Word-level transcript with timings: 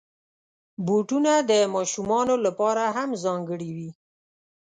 بوټونه 0.85 1.33
د 1.49 1.51
ماشومانو 1.75 2.35
لپاره 2.45 2.83
هم 2.95 3.09
ځانګړي 3.23 3.69
وي. 3.77 3.91